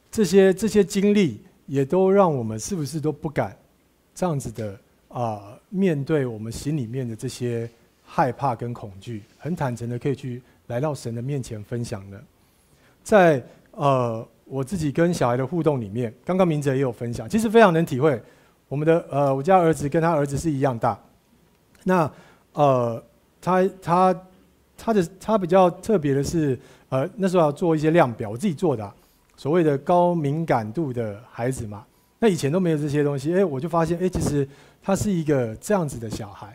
[0.09, 3.55] 这些这些经历也都让我们是不是都不敢
[4.15, 4.75] 这样子的
[5.09, 7.69] 啊、面对我们心里面的这些
[8.03, 12.19] 害怕跟恐惧，很坦诚的可以去来到神的面前分享呢？
[13.03, 14.27] 在呃。
[14.51, 18.21] 我自己跟小孩的互动里面，刚刚明哲也有分享，其实非常能体会。
[18.67, 20.99] 我们的呃，我家儿子跟他儿子是一样大。
[21.85, 22.11] 那
[22.51, 23.01] 呃，
[23.39, 24.21] 他他
[24.75, 26.59] 他的他比较特别的是，
[26.89, 28.93] 呃，那时候要做一些量表，我自己做的，
[29.37, 31.85] 所谓的高敏感度的孩子嘛。
[32.19, 34.45] 那以前都没有这些东西，哎，我就发现，哎，其实
[34.83, 36.53] 他是一个这样子的小孩。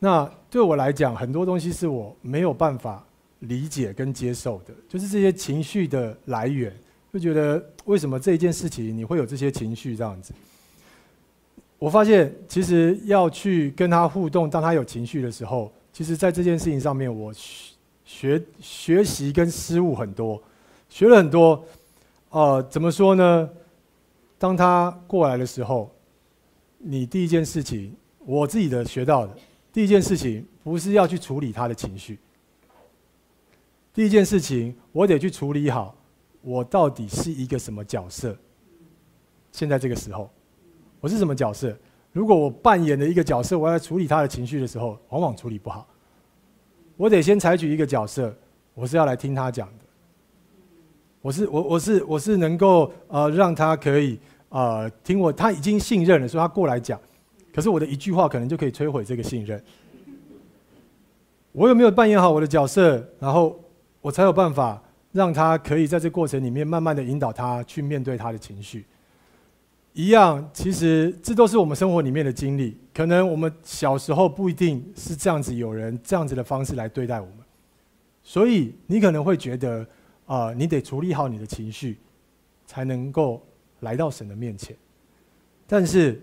[0.00, 3.04] 那对我来讲，很多东西是我没有办法
[3.38, 6.74] 理解跟接受的，就是这些情绪的来源。
[7.12, 10.32] 就觉得为什么这一件事情你会有这些情绪这样子？
[11.78, 17.32] 我发现其实要去跟他互动，当他有情绪的时候，其实在这件事情上面，我
[18.04, 20.40] 学学习跟失误很多，
[20.88, 21.64] 学了很多。
[22.28, 23.50] 呃，怎么说呢？
[24.38, 25.90] 当他过来的时候，
[26.78, 29.36] 你第一件事情，我自己的学到的，
[29.72, 32.18] 第一件事情不是要去处理他的情绪，
[33.92, 35.96] 第一件事情我得去处理好。
[36.42, 38.36] 我到底是一个什么角色？
[39.52, 40.30] 现在这个时候，
[41.00, 41.76] 我是什么角色？
[42.12, 45.86] 如果我扮演的一个角色，我要处理他的情绪的时候，往往处理不好。
[46.96, 48.34] 我得先采取一个角色，
[48.74, 49.84] 我是要来听他讲的。
[51.20, 56.98] 我是我我是我是能够呃让他可以呃听我，他已经信任了，所以他过来讲。
[57.52, 59.62] 可是我的一句话可能就可以摧毁这个信任。
[61.52, 63.04] 我有没有扮演好我的角色？
[63.18, 63.58] 然后
[64.00, 64.82] 我才有办法。
[65.12, 68.86] 让他可以在这过程里面慢慢的引导他去面对他的情绪，
[69.92, 72.78] 一样，其实这都是我们生活里面的经历。
[72.94, 77.38] 可能我们小时候不一定是这样子，有人这样子的方式来对待我们，
[78.22, 79.84] 所以你可能会觉得
[80.26, 81.98] 啊、你得处理好你的情绪，
[82.64, 83.44] 才能够
[83.80, 84.76] 来到神的面前。
[85.66, 86.22] 但是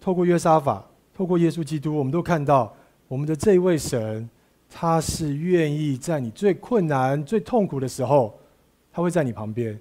[0.00, 2.74] 透过约沙法，透过耶稣基督，我们都看到
[3.06, 4.28] 我们的这一位神。
[4.70, 8.38] 他是愿意在你最困难、最痛苦的时候，
[8.92, 9.78] 他会在你旁边，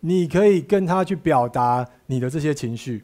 [0.00, 3.02] 你可以跟他去表达你的这些情绪，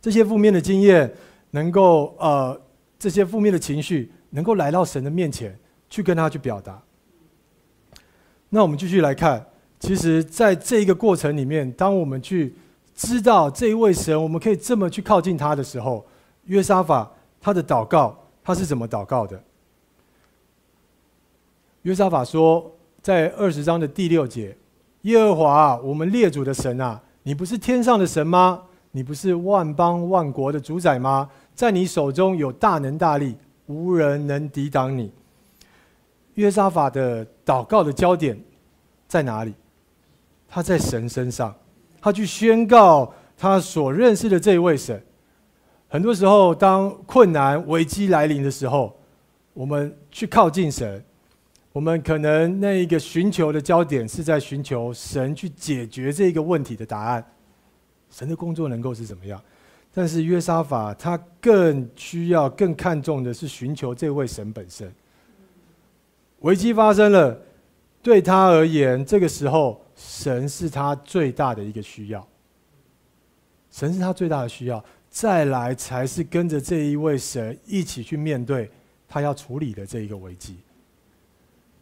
[0.00, 1.12] 这些负面的经验，
[1.50, 2.58] 能够呃，
[2.98, 6.80] 这些负面的情绪能够来到神的面前去跟他去表达。
[8.48, 9.44] 那我们继续来看，
[9.78, 12.54] 其实在这一个过程里面，当我们去
[12.94, 16.06] 知道这一位神，我们可以这么去靠近他的时候，
[16.44, 19.42] 约沙法他的祷告，他是怎么祷告的？
[21.82, 24.54] 约沙法说，在二十章的第六节
[25.02, 28.62] ：“耶和华，我们列祖的神啊，你不是天上的神吗？
[28.90, 31.30] 你不是万邦万国的主宰吗？
[31.54, 33.34] 在你手中有大能大力，
[33.66, 35.10] 无人能抵挡你。”
[36.34, 38.38] 约沙法的祷告的焦点
[39.08, 39.54] 在哪里？
[40.48, 41.54] 他在神身上，
[42.00, 45.02] 他去宣告他所认识的这位神。
[45.88, 48.94] 很多时候，当困难危机来临的时候，
[49.54, 51.02] 我们去靠近神，
[51.72, 57.24] 我们可能那一个寻求的焦点是在寻求神去解决这个问题的答案，
[58.10, 59.40] 神的工作能够是怎么样？
[59.92, 64.92] 但是约沙法他更需要、更看重的是寻求这位神本身。
[66.40, 67.40] 危机发生了，
[68.02, 72.26] 对他而言，这个时候神是他最大的一个需要。
[73.70, 78.68] 神是他最大的需要，再来才是跟着这一位神一起去面对
[79.08, 80.56] 他要处理的这一个危机。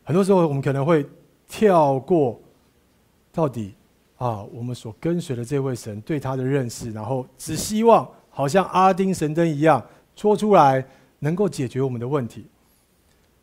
[0.09, 1.05] 很多时候，我们可能会
[1.47, 2.40] 跳过
[3.31, 3.75] 到底
[4.16, 9.85] 啊，我们所跟随的这位神对他的认识，然后只希望好像阿丁神灯一样
[10.16, 10.83] 戳出来，
[11.18, 12.47] 能够解决我们的问题。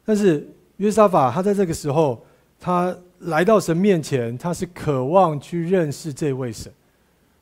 [0.03, 2.19] 但是约沙法他在这个时候，
[2.59, 6.73] 他来到神面前，他是渴望去认识这位神。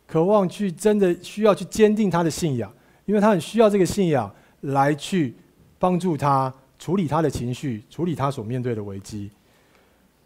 [0.06, 2.70] 渴望去真的需要去坚定他的信仰，
[3.06, 5.34] 因为他很需要这个信仰来去
[5.80, 6.54] 帮助他
[6.84, 9.32] 处理他的情绪，处理他所面对的危机。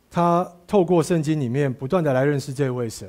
[0.10, 3.08] 他透过圣经里面不断的来认识这位神，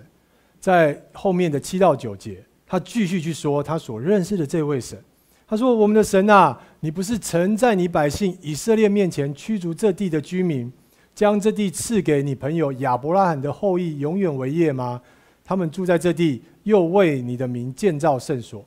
[0.61, 5.03] 在后面的七到九节，他继续去说他所认识的这位神。
[5.47, 10.71] 他说：“我们的神啊，你不是曾在你百姓以色列面前驱逐这地的居民，
[11.15, 15.01] 将这地赐给你朋友亚伯拉罕的后裔永远为业吗？
[15.43, 18.63] 他们住在这地。”又为你的名建造圣所，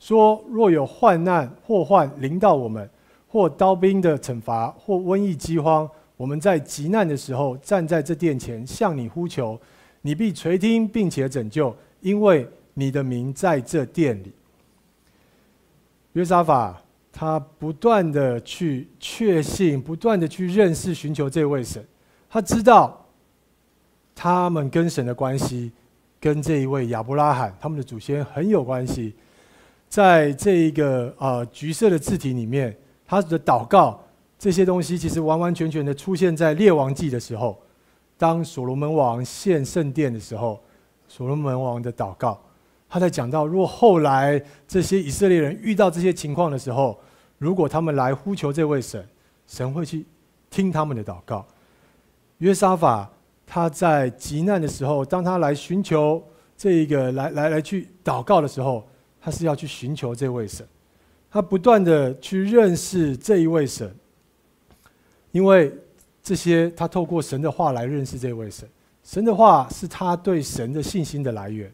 [0.00, 2.88] 说若有患难祸患临到我们，
[3.32, 9.58] 或刀兵的惩罚，或瘟疫饥荒，我们在急难的时候站在这殿前向你呼求，
[10.02, 14.30] 你必垂听并且拯救，因为你的名在这殿里。
[16.12, 16.78] 约沙法
[17.10, 21.82] 他不断的去确信，不断的去认识、寻求这位神，
[22.28, 23.02] 他知道
[24.14, 25.72] 他们跟神的关系。
[26.20, 29.12] 跟这一位亚伯拉罕他们的祖先很有关系，
[29.88, 32.76] 在这一个呃橘色的字体里面，
[33.12, 34.02] 他的祷告
[34.38, 37.60] 这些东西其实完完全全的出现在列王记的时候，
[38.16, 40.58] 当所罗门王献圣殿的时候，
[41.06, 42.40] 所罗门王的祷告，
[42.88, 46.98] 他在讲到，如果后来这些以色列人遇到这些情况的时候，
[47.36, 49.06] 如果他们来呼求这位神，
[49.46, 50.06] 神会去
[50.48, 51.44] 听他们的祷告。
[52.38, 53.10] 约沙法。
[53.44, 56.22] 他在极难的时候，当他来寻求
[56.56, 58.82] 这一个来来来去祷告的时候，
[59.20, 60.66] 他是要去寻求这位神，
[61.32, 63.90] 他不断的去认识这一位神，
[65.30, 65.72] 因为
[66.22, 68.68] 这些他透过神的话来认识这位神，
[69.02, 71.72] 神的话是他对神的信心的来源。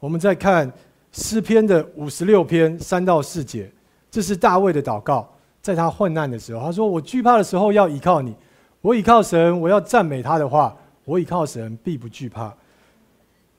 [0.00, 0.70] 我们再看
[1.12, 3.70] 诗篇的五十六篇三到四节，
[4.10, 8.34] 这是大卫的祷告，在他患难的时候，他说：“我惧怕的时候要倚靠你，
[8.80, 10.76] 我倚靠神，我要赞美他的话。”
[11.06, 12.54] 我倚靠神，必不惧怕。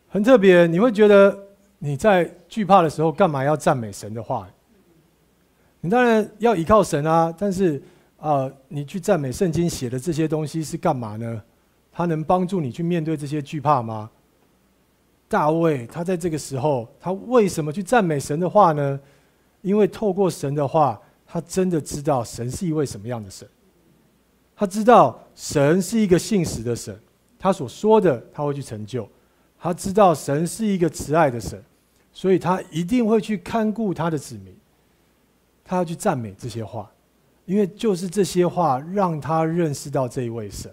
[0.07, 1.37] 很特别，你会觉得
[1.79, 4.47] 你在惧怕的时候，干嘛要赞美神的话？
[5.81, 7.81] 你当然要依靠神啊，但是
[8.17, 11.41] 啊、你去赞美圣经写的这些东西是干嘛呢？
[11.91, 14.09] 它能帮助你去面对这些惧怕吗？
[15.27, 18.99] 大卫他在这个时候，他为什么去赞美神的话呢？
[19.61, 23.47] 因为透过神的话，他真的知道神是一位什么样的神。
[24.55, 26.95] 他知道神是一个信实的神。
[27.39, 29.09] 他所说的，他会去成就。
[29.57, 31.59] 他知道神是一个慈爱的神，
[32.13, 34.55] 所以他一定会去看顾他的子民。
[35.63, 36.91] 他要去赞美这些话，
[37.45, 40.71] 因为就是这些话让他认识到这一位神。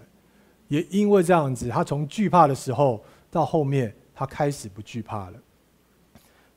[0.67, 5.33] 也因为这样子，他从惧怕的时候到后面，他开始不惧怕了。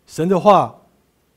[0.06, 0.78] 神的话，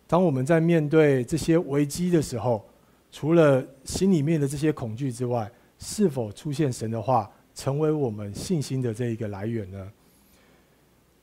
[0.07, 2.65] 当我们在面对这些危机的时候，
[3.11, 7.29] 除了心里面的这些恐惧之外，是否出现神的话？
[7.57, 9.89] 成为我们信心的这一个来源呢？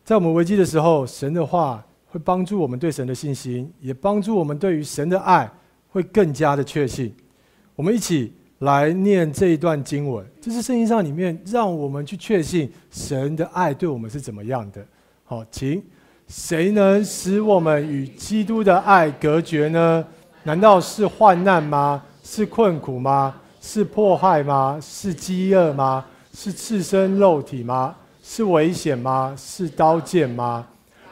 [0.02, 5.52] 在我们危机的时候，神的话会帮助我们对神的信心，也帮助我们对于神的爱
[5.92, 7.14] 会更加的确信。
[7.76, 14.84] 我们一起来念这一段经文，这是圣经上里面让我们去确信神的爱对我们是怎么样的。
[15.24, 15.82] 好，请，
[16.28, 20.04] 谁能使我们与基督的爱隔绝呢？
[20.44, 22.02] 难道是患难吗？
[22.24, 23.34] 是困苦吗？
[23.60, 24.78] 是迫害吗？
[24.80, 26.04] 是饥饿吗？
[26.32, 27.94] 是赤身肉体吗？
[28.22, 29.34] 是危险吗？
[29.36, 30.66] 是刀剑吗？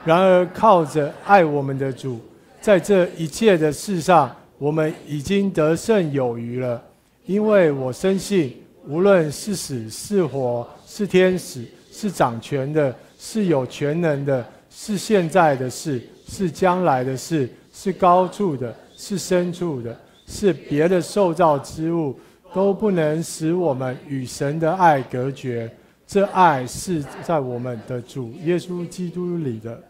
[0.05, 2.21] 然而靠着爱我们的主，
[2.61, 6.81] 在这一切的事上，我们已经得胜有余了。
[7.25, 8.55] 因为我深信，
[8.87, 22.21] 无论是死是活，是天使，是掌权的，是有权能的，是现在的事，是将来的事，是高处的，是深处的，是别的受造之物。
[22.53, 25.71] 都不能使我们与神的爱隔绝，
[26.05, 29.81] 这爱是在我们的主耶稣基督里的。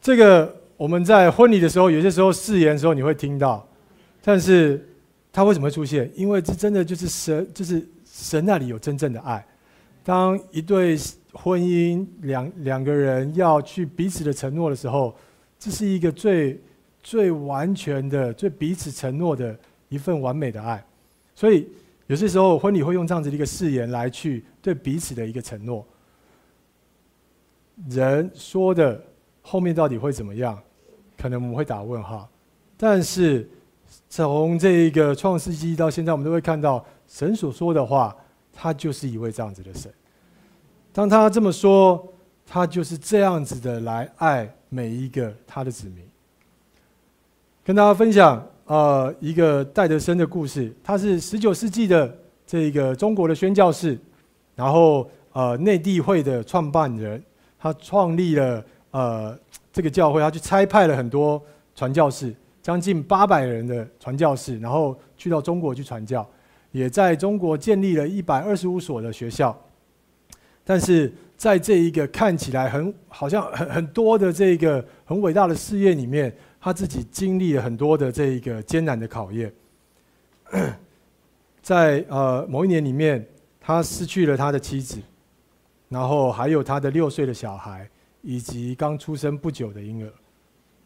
[0.00, 3.66] 这个我们在婚礼的时候，有些时候誓言的时候你会听到，
[4.22, 4.84] 但是
[5.32, 6.10] 它为什么会出现？
[6.14, 9.44] 因为这真的就是神，就是神那里有真正的爱。
[10.04, 10.98] 当一对
[11.32, 15.14] 婚姻两两个人要去彼此的承诺的时候，
[15.58, 16.60] 这是一个最
[17.02, 19.56] 最完全的、最彼此承诺的
[19.88, 20.84] 一份完美的爱。
[21.34, 21.68] 所以
[22.08, 25.86] 有些时候婚礼会用这样子的一个誓言来去对彼此的一个承诺。
[27.88, 29.02] 人说的
[29.42, 30.58] 后面到底会怎么样？
[31.18, 32.28] 可能我们会打问号。
[32.76, 33.48] 但是
[34.08, 38.16] 从这一个创世纪到现在，我们都会看到神所说的话。
[38.54, 39.90] 他就是一位这样子的神。
[40.92, 42.06] 当他这么说，
[42.46, 46.04] 他就是这样子的来爱每一个他的子民。
[47.64, 50.70] 跟大家分享，呃，一个戴德生的故事。
[50.84, 52.14] 他是十九世纪的
[52.46, 53.98] 这个中国的宣教士，
[54.54, 57.20] 然后呃，内地会的创办人。
[57.58, 58.62] 他创立了
[58.92, 59.36] 呃
[59.72, 61.42] 这个教会，他去差派了很多
[61.74, 62.32] 传教士，
[62.62, 66.26] 将近八百人的传教士，然后去到中国去传教。
[66.70, 69.54] 也在中国建立了一百二十五所的学校，
[70.64, 79.52] 但是在这一个看起来很好像很很多的这个很伟大的事业里面，他自己经历了很多的这一个艰难的考验。
[81.60, 83.22] 在呃某一年里面，
[83.60, 84.98] 他失去了他的妻子，
[85.90, 87.86] 然后还有他的六岁的小孩，
[88.22, 90.10] 以及刚出生不久的婴儿，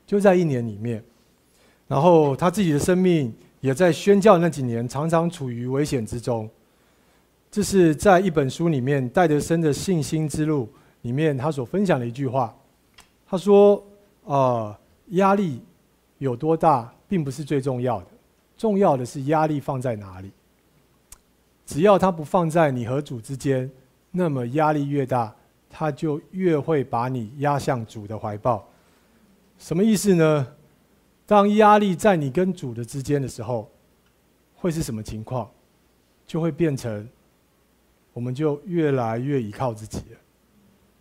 [0.04, 1.02] 就在一年里面，
[1.86, 3.32] 然后他自己的生命。
[3.60, 6.48] 也在宣教那几年，常常处于危险之中。
[7.50, 10.68] 这是在一本书里面，戴德生的信心之路
[11.02, 12.54] 里面，他所分享的一句话。
[13.26, 13.82] 他说
[14.24, 14.76] ：“呃，
[15.08, 15.60] 压力
[16.18, 18.06] 有多大，并不是最重要的，
[18.56, 20.30] 重要的是压力放在哪里。
[21.64, 23.68] 只要它不放在你和主之间，
[24.12, 25.34] 那么压力越大，
[25.78, 28.66] 他就越会把你压向主的怀抱。
[29.58, 30.46] 什么意思呢？”
[31.28, 33.70] 当压力在你跟主的之间的时候，
[34.54, 35.50] 会是什么情况？
[36.26, 37.06] 就会变成，
[38.14, 40.18] 我们就越来越依靠自己了，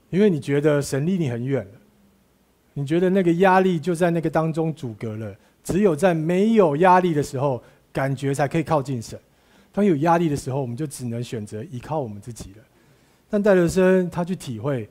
[0.09, 1.71] 因为你觉得神离你很远了，
[2.73, 5.33] 你觉得那个压力就在那个当中阻隔了。
[5.63, 7.63] 只有在没有压力的时候，
[7.93, 9.17] 感觉才可以靠近神；
[9.71, 12.63] 当有压力的时候，我们就只能选择依靠我们自己了。
[13.35, 14.89] 但戴德生他去体会，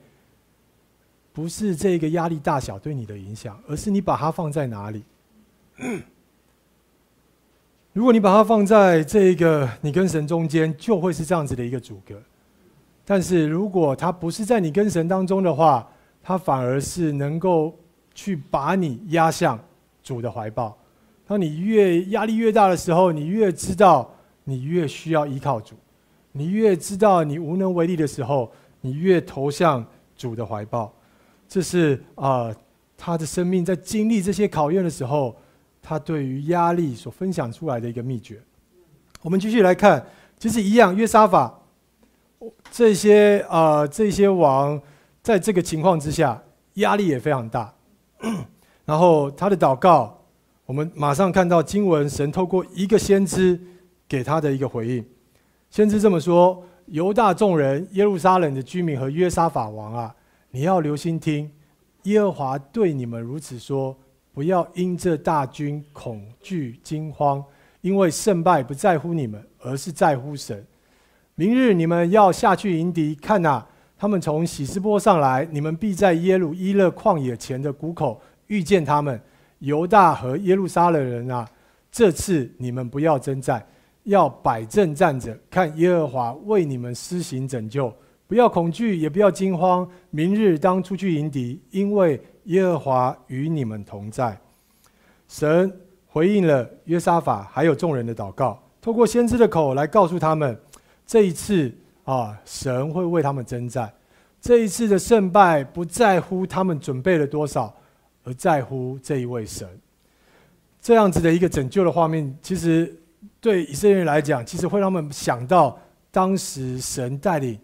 [1.32, 5.02] 不是这个压力大小对你的影响，而是你把它放在哪里。
[7.94, 12.20] 如果你把它放在这个你跟神中间，就会是这样子的一个阻隔。
[13.02, 15.90] 但是如果它不是在你跟神当中的话，
[16.22, 17.74] 它反而是能够
[18.14, 19.58] 去把你压向
[20.02, 20.76] 主的怀抱。
[21.26, 24.14] 当你越压力越大的时候，你越知道
[24.44, 25.74] 你越需要依靠主；
[26.36, 30.92] 你越知道你无能为力的时候，你越投向主的怀抱。
[31.48, 32.56] 这是啊、呃，
[32.98, 35.34] 他的生命在经历这些考验的时候。
[35.86, 38.40] 他对于压力所分享出来的一个秘诀，
[39.20, 40.02] 我们继续来看，
[40.38, 41.60] 其实一样，约沙法
[42.70, 44.80] 这些啊、呃、这些王，
[45.22, 46.42] 在这个情况之下，
[46.76, 47.70] 压力也非常大。
[48.86, 50.24] 然后他的祷告，
[50.64, 53.60] 我们马上看到经文，神透过一个先知
[54.08, 55.04] 给他的一个回应。
[55.74, 60.14] 先知这么说：犹大众人、耶路撒冷的居民和约沙法王啊，
[60.52, 61.50] 你要留心听，
[62.04, 63.96] 耶和华对你们如此说。
[64.32, 67.44] 不要因这大军恐惧惊慌，
[67.80, 70.64] 因为胜败不在乎你们，而是在乎神。
[71.34, 73.68] 明日你们要下去迎敌，看哪、啊，
[73.98, 79.20] 他们从喜斯波上来，你们必在耶路伊勒旷野前的谷口遇见他们。
[79.58, 81.48] 犹大和耶路撒冷人啊，
[81.90, 83.66] 这次你们不要征战，
[84.04, 87.92] 要摆正站着，看耶和华为你们施行拯救。
[88.26, 89.86] 不要恐惧，也不要惊慌。
[90.10, 92.20] 明日当出去迎敌，因为。
[92.48, 94.38] 耶和华与你们同在。
[95.26, 95.74] 神
[96.06, 100.54] 回应了约沙法还有众人的祷告，透过先知的口来告诉他们，
[101.06, 101.72] 这一次
[102.04, 103.90] 啊，神会为他们征战。
[104.42, 107.74] 这一次的胜败不在乎他们准备了多少，
[108.24, 109.66] 而在乎这一位神。
[110.82, 112.94] 这样子的一个拯救的画面，其实
[113.44, 115.78] 对以色列人来讲，其实会让他们想到
[116.10, 117.58] 当时神带领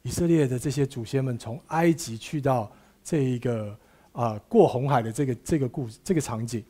[0.00, 2.72] 以色列的这些祖先们从埃及去到
[3.04, 3.76] 这一个。
[4.16, 6.64] 啊，过红海的这个这个故事，这个场景，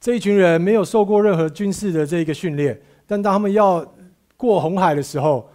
[0.00, 3.86] 这一群人没有受过任何军事的这个训练，但当他们要
[4.34, 5.46] 过红海的时候，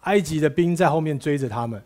[0.00, 1.80] 埃及的兵在后面追着他们。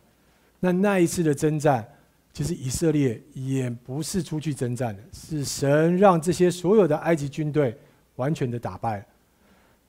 [0.61, 1.87] 那那一次的征战，
[2.33, 7.77] 其实以色列也不是出去征战的，是神让这些所有的埃及军队
[8.17, 9.07] 完全的打败。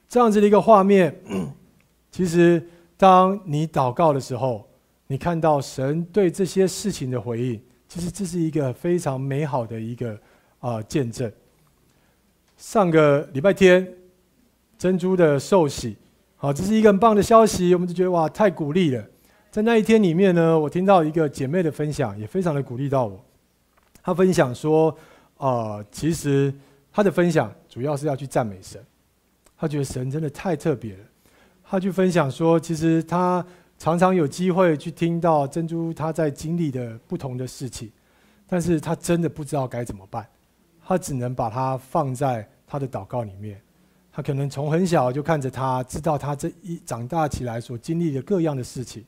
[0.10, 1.16] 这样子的一个画面，
[2.12, 4.68] 其实当你祷告的时候，
[5.05, 7.62] 你看到神对这些事情的回应。
[7.88, 10.20] 其实这是一个非常美好的一个
[10.60, 11.32] 啊见证。
[12.57, 13.88] 上个礼拜天，
[14.78, 15.95] 珍珠的寿喜，
[16.36, 19.03] 好，这是一个很棒的消息，我们就觉得哇，太鼓励了。
[19.49, 23.24] 在那一天里面呢，我听到一个姐妹的分享，也非常的鼓励到我。
[24.03, 24.95] 她分享说，
[25.38, 26.53] 呃，其实
[26.91, 28.80] 她的分享主要是要去赞美神，
[29.60, 30.99] 他觉得神真的太特别了。
[31.64, 33.45] 他去分享说，其实他
[33.78, 37.91] 常常有机会去听到珍珠他在经历的不同的事情，
[38.47, 40.26] 但是他真的不知道该怎么办，
[40.84, 43.62] 他只能把它放在他的祷告里面。
[44.12, 49.05] 他可能从很小就看着他，知道他这一长大起来所经历的各样的事情。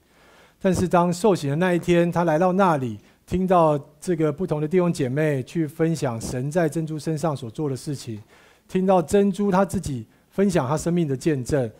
[0.61, 8.21] 但是当受洗的那一天，他来到那里，听到这个不同的弟兄姐妹去分享神在珍珠身上所做的事情，
[8.67, 11.71] 听到珍珠他自己分享他生命的见证，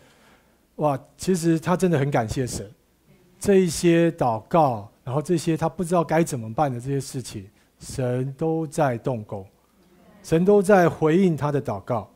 [0.76, 0.98] 哇！
[1.16, 2.70] 其实他真的很感谢神，
[3.40, 7.44] 这一些祷告，然后这些他不知道该怎么办的这些事情，
[7.80, 9.44] 神都在动工，
[10.22, 12.08] 神都在回应他的祷告。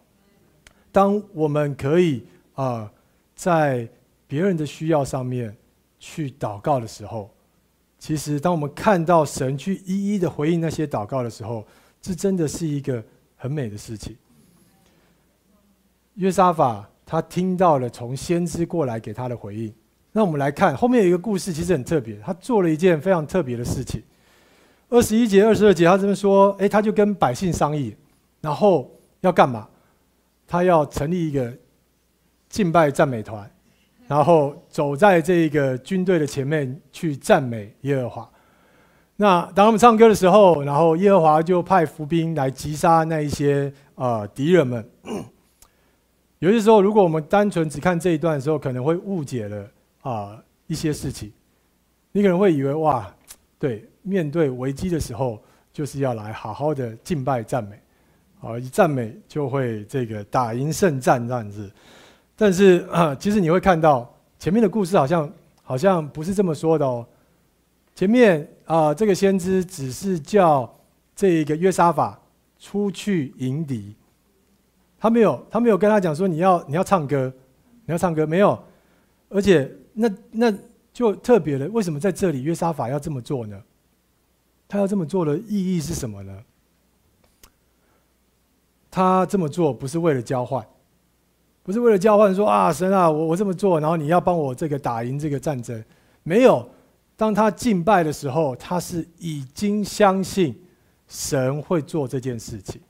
[0.93, 2.25] 当我们可以
[2.55, 2.89] 啊、
[3.35, 3.89] 在
[4.29, 5.53] 别人的需要上面。
[5.99, 7.31] 去祷告的时候，
[7.99, 11.67] 其实当我们看到神去一一的回应那些祷告的时候，
[12.03, 13.03] 这真的是一个
[13.35, 14.15] 很美的事情。
[16.17, 19.73] 约沙法他听到了从先知过来给他的回应，
[20.13, 22.17] 那我们来看后面有一个故事，其实很特别。
[22.25, 24.03] 他做了一件非常特别的事情。
[24.89, 27.95] 二十一节、二十二节，他这么说：诶，他就跟百姓商议，
[28.41, 28.91] 然后
[29.21, 29.69] 要干嘛？
[30.47, 31.53] 他要成立一个
[32.49, 33.49] 敬拜赞美团。
[34.09, 38.31] 然后走在这个军队的前面去赞美耶和华。
[39.17, 44.89] 那当他们唱歌的时候，然后耶和华就派伏兵来击杀那一些、呃、敌人们。
[46.39, 49.71] 有些时候，如果我们单纯只看这一段的时候，可能会误解了
[50.03, 51.33] 啊、一些事情。
[52.13, 53.11] 你可能会以为哇，
[53.59, 57.81] 对，面对危机的时候，就是要来好好的敬拜赞美，
[58.41, 61.71] 啊，一赞美就会这个打赢胜战这样子。
[62.37, 65.33] 但是啊，其实你会看到前面的故事好像
[65.63, 67.07] 好像不是这么说的哦。
[67.95, 70.71] 前面啊，这个先知只是叫
[71.15, 72.21] 这个约沙法
[72.59, 73.95] 出去迎敌，
[74.99, 77.33] 他没有他没有跟他讲说，你要你要唱歌，
[77.85, 78.59] 你要唱歌没有，
[79.29, 80.55] 而且那那
[80.93, 83.61] 就特别的，为什么在这里约沙法要这么做呢？
[84.69, 86.43] 他要这么做的意义是什么呢？
[88.91, 90.67] 他这么做不是为了交换。
[91.63, 95.85] 不是为了交换说啊，神啊，我我这么做，然后你要帮我这个打赢这个战争，
[96.23, 96.65] 没有。
[97.17, 100.55] 当他敬拜的时候，他是已经相信
[101.09, 102.81] 神会做这件事情。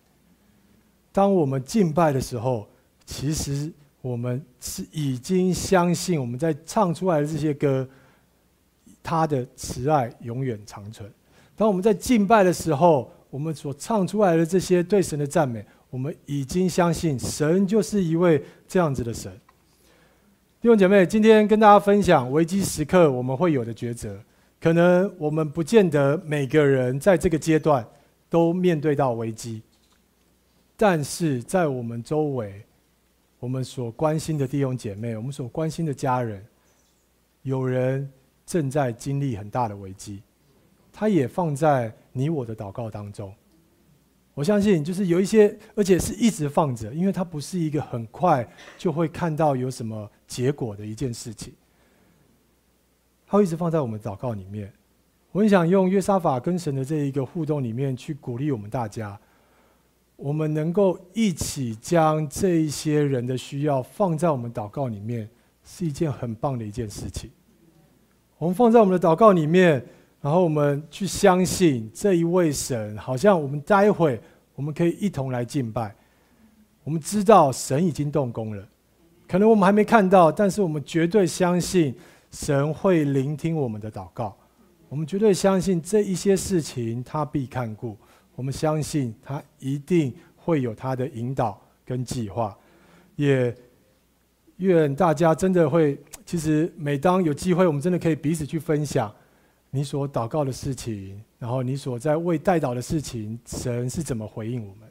[1.17, 2.69] 当我们敬拜的时候，
[3.07, 7.89] 其实我们是已经相信我们在唱出来的这些歌，
[9.03, 11.11] 他的慈爱永远长存。
[11.57, 15.65] 当我们在敬拜的时候，我们所唱出来的这些对神的赞美。
[15.89, 19.33] 我们已经相信神就是一位这样子的神。
[20.61, 24.21] 弟兄姐妹，今天跟大家分享危机时刻我们会有的抉择。
[24.61, 27.83] 可能我们不见得每个人在这个阶段
[28.29, 29.63] 都面对到危机，
[30.77, 32.63] 但是在我们周围，
[33.39, 36.45] 我们所关心的弟兄姐妹，我们所关心的家人，
[37.43, 38.11] 有人
[38.45, 40.23] 正在经历很大的危机，
[40.93, 43.33] 他也放在你我的祷告当中。
[44.35, 48.47] 我相信，就是有一些，而且是一直放着，因为它不是一个很快
[48.77, 51.55] 就会看到有什么结果的一件事情。
[53.27, 54.71] 它会一直放在我们祷告里面。
[55.33, 59.19] 我很想用约沙法跟神的这一个互动里面去鼓励我们大家，
[60.17, 65.29] 我们能够一起将这一些人的需要放在我们祷告里面，
[65.63, 67.31] 是一件很棒的一件事情。
[68.39, 69.85] 我们放在我们的祷告里面。
[70.19, 74.21] 然后我们去相信这一位神，好像我们待会
[74.57, 75.95] 我们可以一同来敬拜。
[76.83, 78.69] 我们知道神已经动工了，
[79.29, 81.95] 可能我们还没看到，但是我们绝对相信
[82.33, 84.37] 神会聆听我们的祷告。
[84.89, 87.97] 我们绝对相信这一些事情他必看顾。
[88.37, 92.57] 我们相信他一定会有他的引导跟计划。
[93.17, 93.53] 也
[94.59, 99.13] 愿大家真的会，其实每当有机会，我们真的可以彼此去分享。
[99.71, 104.89] 你所祷告的事情，然后你所在为代祷的事情，神是怎么回应我们？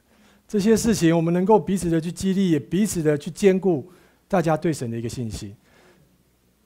[0.47, 3.89] 这些事情，我们能够彼此的去激励，也彼此的去坚固
[4.27, 5.55] 大家对神的一个信心。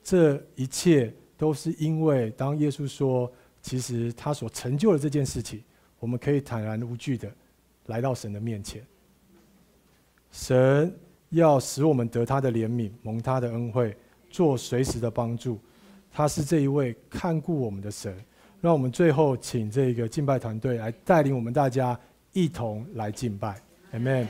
[0.04, 5.62] 这一切都是因为，当耶稣说，其实他所成就的这件事情，
[6.00, 7.32] 我们可以坦然无惧的
[7.88, 8.82] 来到神的面前。
[10.32, 10.94] 神
[11.30, 13.96] 要使我们得他的怜悯，蒙他的恩惠，
[14.30, 15.60] 做随时的帮助。
[16.12, 18.16] 他是这一位看顾我们的神，
[18.62, 22.00] 让我们最后请这个敬拜团队来带领我们大家
[22.34, 23.62] 一同来敬拜
[23.94, 24.28] ，Amen。